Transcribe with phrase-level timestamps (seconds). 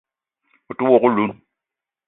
[0.69, 1.31] O te wok oloun